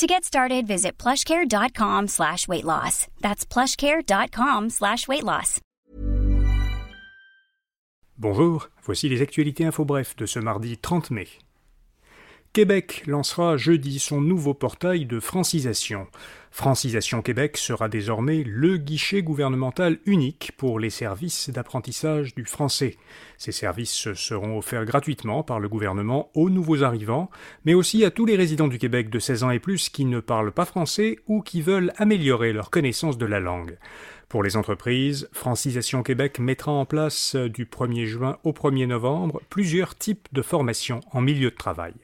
To 0.00 0.06
get 0.06 0.24
started, 0.24 0.66
visit 0.66 0.92
plushcare.com 0.96 2.08
slash 2.08 2.48
weight 2.48 2.64
loss. 2.64 3.06
That's 3.20 3.44
plushcare.com 3.44 4.70
slash 4.70 5.06
weight 5.06 5.22
loss. 5.22 5.60
Bonjour, 8.16 8.70
voici 8.82 9.10
les 9.10 9.20
actualités 9.20 9.64
info 9.64 9.84
bref 9.84 10.16
de 10.16 10.24
ce 10.24 10.38
mardi 10.38 10.78
30 10.78 11.10
mai. 11.10 11.28
Québec 12.54 13.02
lancera 13.06 13.58
jeudi 13.58 13.98
son 13.98 14.22
nouveau 14.22 14.54
portail 14.54 15.04
de 15.04 15.20
francisation. 15.20 16.06
Francisation 16.50 17.22
Québec 17.22 17.56
sera 17.56 17.88
désormais 17.88 18.42
le 18.44 18.76
guichet 18.76 19.22
gouvernemental 19.22 19.98
unique 20.04 20.52
pour 20.56 20.80
les 20.80 20.90
services 20.90 21.48
d'apprentissage 21.48 22.34
du 22.34 22.44
français. 22.44 22.96
Ces 23.38 23.52
services 23.52 24.12
seront 24.14 24.58
offerts 24.58 24.84
gratuitement 24.84 25.42
par 25.42 25.60
le 25.60 25.68
gouvernement 25.68 26.30
aux 26.34 26.50
nouveaux 26.50 26.82
arrivants, 26.82 27.30
mais 27.64 27.74
aussi 27.74 28.04
à 28.04 28.10
tous 28.10 28.26
les 28.26 28.36
résidents 28.36 28.68
du 28.68 28.78
Québec 28.78 29.10
de 29.10 29.18
16 29.18 29.44
ans 29.44 29.50
et 29.50 29.60
plus 29.60 29.88
qui 29.88 30.04
ne 30.04 30.20
parlent 30.20 30.52
pas 30.52 30.64
français 30.64 31.18
ou 31.28 31.40
qui 31.40 31.62
veulent 31.62 31.92
améliorer 31.96 32.52
leur 32.52 32.70
connaissance 32.70 33.16
de 33.16 33.26
la 33.26 33.40
langue. 33.40 33.78
Pour 34.28 34.42
les 34.42 34.56
entreprises, 34.56 35.28
Francisation 35.32 36.02
Québec 36.02 36.38
mettra 36.40 36.72
en 36.72 36.84
place 36.84 37.36
du 37.36 37.64
1er 37.64 38.06
juin 38.06 38.38
au 38.44 38.52
1er 38.52 38.86
novembre 38.86 39.40
plusieurs 39.50 39.96
types 39.96 40.28
de 40.32 40.42
formations 40.42 41.00
en 41.12 41.20
milieu 41.20 41.50
de 41.50 41.56
travail. 41.56 41.94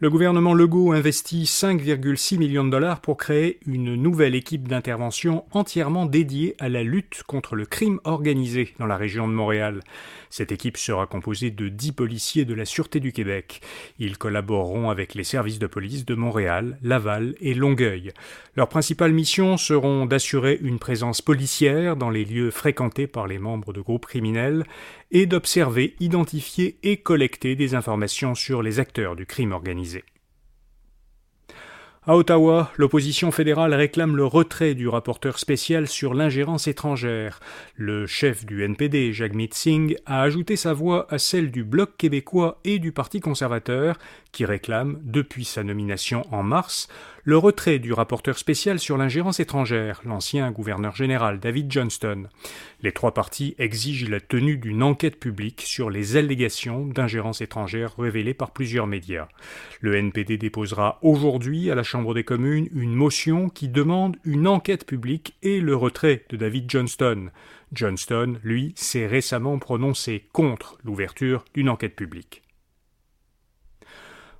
Le 0.00 0.10
gouvernement 0.10 0.54
Legault 0.54 0.92
investit 0.92 1.42
5,6 1.42 2.38
millions 2.38 2.64
de 2.64 2.70
dollars 2.70 3.00
pour 3.00 3.16
créer 3.16 3.58
une 3.66 3.96
nouvelle 3.96 4.36
équipe 4.36 4.68
d'intervention 4.68 5.44
entièrement 5.50 6.06
dédiée 6.06 6.54
à 6.60 6.68
la 6.68 6.84
lutte 6.84 7.24
contre 7.26 7.56
le 7.56 7.66
crime 7.66 7.98
organisé 8.04 8.74
dans 8.78 8.86
la 8.86 8.96
région 8.96 9.26
de 9.26 9.32
Montréal. 9.32 9.80
Cette 10.30 10.52
équipe 10.52 10.76
sera 10.76 11.08
composée 11.08 11.50
de 11.50 11.68
10 11.68 11.90
policiers 11.90 12.44
de 12.44 12.54
la 12.54 12.64
Sûreté 12.64 13.00
du 13.00 13.10
Québec. 13.10 13.60
Ils 13.98 14.18
collaboreront 14.18 14.88
avec 14.88 15.16
les 15.16 15.24
services 15.24 15.58
de 15.58 15.66
police 15.66 16.04
de 16.04 16.14
Montréal, 16.14 16.78
Laval 16.80 17.34
et 17.40 17.54
Longueuil. 17.54 18.12
Leurs 18.54 18.68
principales 18.68 19.12
missions 19.12 19.56
seront 19.56 20.06
d'assurer 20.06 20.60
une 20.62 20.78
présence 20.78 21.22
policière 21.22 21.96
dans 21.96 22.10
les 22.10 22.24
lieux 22.24 22.52
fréquentés 22.52 23.08
par 23.08 23.26
les 23.26 23.40
membres 23.40 23.72
de 23.72 23.80
groupes 23.80 24.06
criminels 24.06 24.64
et 25.10 25.26
d'observer, 25.26 25.96
identifier 25.98 26.78
et 26.84 26.98
collecter 26.98 27.56
des 27.56 27.74
informations 27.74 28.36
sur 28.36 28.62
les 28.62 28.78
acteurs 28.78 29.16
du 29.16 29.26
crime 29.26 29.50
organisé. 29.50 29.87
À 32.08 32.16
Ottawa, 32.16 32.72
l'opposition 32.78 33.30
fédérale 33.30 33.74
réclame 33.74 34.16
le 34.16 34.24
retrait 34.24 34.74
du 34.74 34.88
rapporteur 34.88 35.38
spécial 35.38 35.86
sur 35.86 36.14
l'ingérence 36.14 36.66
étrangère. 36.66 37.38
Le 37.76 38.06
chef 38.06 38.46
du 38.46 38.62
NPD, 38.62 39.12
Jagmeet 39.12 39.50
Singh, 39.52 39.94
a 40.06 40.22
ajouté 40.22 40.56
sa 40.56 40.72
voix 40.72 41.06
à 41.10 41.18
celle 41.18 41.50
du 41.50 41.64
Bloc 41.64 41.98
québécois 41.98 42.60
et 42.64 42.78
du 42.78 42.92
Parti 42.92 43.20
conservateur, 43.20 43.98
qui 44.32 44.44
réclament, 44.44 44.98
depuis 45.02 45.44
sa 45.44 45.64
nomination 45.64 46.22
en 46.32 46.42
mars, 46.42 46.88
le 47.24 47.36
retrait 47.36 47.78
du 47.78 47.92
rapporteur 47.92 48.38
spécial 48.38 48.78
sur 48.78 48.96
l'ingérence 48.96 49.38
étrangère, 49.38 50.00
l'ancien 50.04 50.50
gouverneur 50.50 50.96
général 50.96 51.40
David 51.40 51.70
Johnston. 51.70 52.28
Les 52.80 52.92
trois 52.92 53.12
partis 53.12 53.54
exigent 53.58 54.08
la 54.08 54.20
tenue 54.20 54.56
d'une 54.56 54.82
enquête 54.82 55.20
publique 55.20 55.62
sur 55.62 55.90
les 55.90 56.16
allégations 56.16 56.86
d'ingérence 56.86 57.42
étrangère 57.42 57.96
révélées 57.98 58.32
par 58.32 58.52
plusieurs 58.52 58.86
médias. 58.86 59.28
Le 59.80 59.96
NPD 59.96 60.38
déposera 60.38 60.98
aujourd'hui 61.02 61.70
à 61.70 61.74
la 61.74 61.82
Chambre 61.82 62.14
des 62.14 62.24
communes 62.24 62.68
une 62.72 62.94
motion 62.94 63.50
qui 63.50 63.68
demande 63.68 64.16
une 64.24 64.48
enquête 64.48 64.86
publique 64.86 65.36
et 65.42 65.60
le 65.60 65.76
retrait 65.76 66.24
de 66.30 66.36
David 66.36 66.70
Johnston. 66.70 67.30
Johnston, 67.72 68.38
lui, 68.42 68.72
s'est 68.74 69.06
récemment 69.06 69.58
prononcé 69.58 70.24
contre 70.32 70.78
l'ouverture 70.82 71.44
d'une 71.52 71.68
enquête 71.68 71.94
publique. 71.94 72.42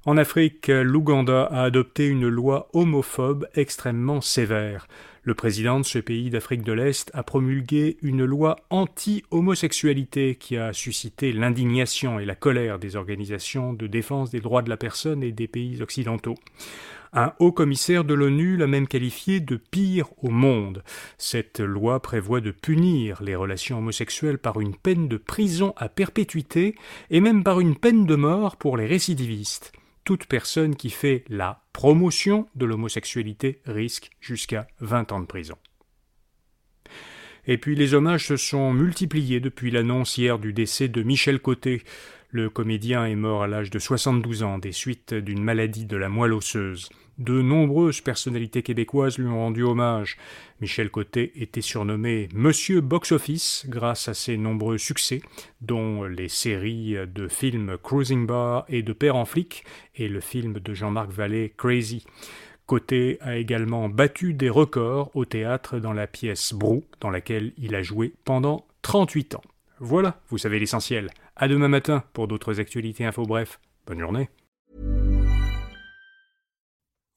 En 0.08 0.16
Afrique, 0.16 0.68
l'Ouganda 0.68 1.44
a 1.44 1.64
adopté 1.64 2.06
une 2.06 2.28
loi 2.28 2.70
homophobe 2.72 3.46
extrêmement 3.54 4.22
sévère. 4.22 4.88
Le 5.22 5.34
président 5.34 5.80
de 5.80 5.84
ce 5.84 5.98
pays 5.98 6.30
d'Afrique 6.30 6.62
de 6.62 6.72
l'Est 6.72 7.10
a 7.12 7.22
promulgué 7.22 7.98
une 8.00 8.24
loi 8.24 8.56
anti-homosexualité 8.70 10.36
qui 10.36 10.56
a 10.56 10.72
suscité 10.72 11.34
l'indignation 11.34 12.18
et 12.18 12.24
la 12.24 12.34
colère 12.34 12.78
des 12.78 12.96
organisations 12.96 13.74
de 13.74 13.86
défense 13.86 14.30
des 14.30 14.40
droits 14.40 14.62
de 14.62 14.70
la 14.70 14.78
personne 14.78 15.22
et 15.22 15.30
des 15.30 15.46
pays 15.46 15.82
occidentaux. 15.82 16.36
Un 17.12 17.34
haut 17.38 17.52
commissaire 17.52 18.04
de 18.04 18.14
l'ONU 18.14 18.56
l'a 18.56 18.66
même 18.66 18.88
qualifié 18.88 19.40
de 19.40 19.56
pire 19.56 20.08
au 20.22 20.30
monde. 20.30 20.84
Cette 21.18 21.60
loi 21.60 22.00
prévoit 22.00 22.40
de 22.40 22.50
punir 22.50 23.22
les 23.22 23.36
relations 23.36 23.76
homosexuelles 23.76 24.38
par 24.38 24.58
une 24.58 24.74
peine 24.74 25.06
de 25.06 25.18
prison 25.18 25.74
à 25.76 25.90
perpétuité 25.90 26.76
et 27.10 27.20
même 27.20 27.44
par 27.44 27.60
une 27.60 27.76
peine 27.76 28.06
de 28.06 28.14
mort 28.14 28.56
pour 28.56 28.78
les 28.78 28.86
récidivistes 28.86 29.74
toute 30.08 30.24
personne 30.24 30.74
qui 30.74 30.88
fait 30.88 31.22
la 31.28 31.66
promotion 31.74 32.48
de 32.54 32.64
l'homosexualité 32.64 33.60
risque 33.66 34.08
jusqu'à 34.22 34.66
20 34.80 35.12
ans 35.12 35.20
de 35.20 35.26
prison. 35.26 35.58
Et 37.46 37.58
puis 37.58 37.74
les 37.76 37.92
hommages 37.92 38.26
se 38.28 38.38
sont 38.38 38.72
multipliés 38.72 39.38
depuis 39.40 39.70
l'annonce 39.70 40.16
hier 40.16 40.38
du 40.38 40.54
décès 40.54 40.88
de 40.88 41.02
Michel 41.02 41.40
Côté. 41.40 41.82
Le 42.30 42.48
comédien 42.48 43.04
est 43.04 43.16
mort 43.16 43.42
à 43.42 43.48
l'âge 43.48 43.68
de 43.68 43.78
72 43.78 44.44
ans 44.44 44.56
des 44.56 44.72
suites 44.72 45.12
d'une 45.12 45.44
maladie 45.44 45.84
de 45.84 45.98
la 45.98 46.08
moelle 46.08 46.32
osseuse. 46.32 46.88
De 47.18 47.42
nombreuses 47.42 48.00
personnalités 48.00 48.62
québécoises 48.62 49.18
lui 49.18 49.26
ont 49.26 49.38
rendu 49.38 49.64
hommage. 49.64 50.16
Michel 50.60 50.88
Côté 50.88 51.32
était 51.34 51.60
surnommé 51.60 52.28
Monsieur 52.32 52.80
Box 52.80 53.10
Office 53.10 53.66
grâce 53.68 54.06
à 54.06 54.14
ses 54.14 54.36
nombreux 54.36 54.78
succès, 54.78 55.20
dont 55.60 56.04
les 56.04 56.28
séries 56.28 56.94
de 57.12 57.26
films 57.26 57.76
Cruising 57.82 58.24
Bar 58.24 58.64
et 58.68 58.82
de 58.82 58.92
Père 58.92 59.16
en 59.16 59.24
flic 59.24 59.64
et 59.96 60.08
le 60.08 60.20
film 60.20 60.60
de 60.60 60.74
Jean-Marc 60.74 61.10
Vallée 61.10 61.52
Crazy. 61.56 62.04
Côté 62.66 63.18
a 63.20 63.36
également 63.36 63.88
battu 63.88 64.32
des 64.32 64.50
records 64.50 65.10
au 65.14 65.24
théâtre 65.24 65.80
dans 65.80 65.94
la 65.94 66.06
pièce 66.06 66.52
Brou, 66.54 66.84
dans 67.00 67.10
laquelle 67.10 67.52
il 67.58 67.74
a 67.74 67.82
joué 67.82 68.12
pendant 68.24 68.66
38 68.82 69.34
ans. 69.34 69.42
Voilà, 69.80 70.20
vous 70.28 70.38
savez 70.38 70.58
l'essentiel. 70.58 71.10
À 71.34 71.48
demain 71.48 71.68
matin 71.68 72.04
pour 72.12 72.28
d'autres 72.28 72.60
actualités 72.60 73.04
info 73.04 73.24
bref. 73.24 73.58
Bonne 73.86 74.00
journée. 74.00 74.28